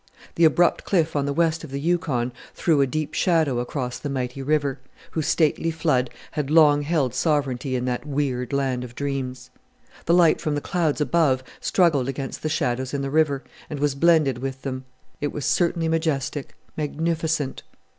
The 0.33 0.45
abrupt 0.45 0.83
cliff 0.83 1.15
on 1.15 1.27
the 1.27 1.31
west 1.31 1.63
of 1.63 1.69
the 1.69 1.79
Yukon 1.79 2.33
threw 2.55 2.81
a 2.81 2.87
deep 2.87 3.13
shadow 3.13 3.59
across 3.59 3.99
the 3.99 4.09
mighty 4.09 4.41
river, 4.41 4.79
whose 5.11 5.27
stately 5.27 5.69
flood 5.69 6.09
had 6.31 6.49
long 6.49 6.81
held 6.81 7.13
sovereignty 7.13 7.75
in 7.75 7.85
that 7.85 8.03
weird 8.03 8.51
land 8.51 8.83
of 8.83 8.95
dreams. 8.95 9.51
The 10.05 10.15
light 10.15 10.41
from 10.41 10.55
the 10.55 10.59
clouds 10.59 11.01
above 11.01 11.43
struggled 11.59 12.09
against 12.09 12.41
the 12.41 12.49
shadows 12.49 12.95
in 12.95 13.03
the 13.03 13.11
river, 13.11 13.43
and 13.69 13.79
was 13.79 13.93
blended 13.93 14.39
with 14.39 14.63
them. 14.63 14.85
It 15.21 15.31
was 15.31 15.45
certainly 15.45 15.87
majestic, 15.87 16.55
magnificent! 16.75 17.61